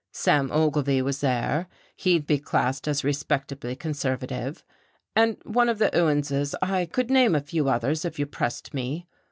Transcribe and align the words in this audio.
Sam 0.11 0.51
Ogilvy 0.51 1.03
was 1.03 1.21
there, 1.21 1.67
he'd 1.95 2.25
be 2.25 2.39
classed 2.39 2.87
as 2.87 3.03
respectably 3.03 3.75
conservative. 3.75 4.63
And 5.15 5.37
one 5.43 5.69
of 5.69 5.77
the 5.77 5.91
Ewanses. 5.93 6.55
I 6.59 6.87
could 6.87 7.11
name 7.11 7.35
a 7.35 7.39
few 7.39 7.69
others, 7.69 8.03
if 8.03 8.17
you 8.17 8.25
pressed 8.25 8.73
me. 8.73 9.05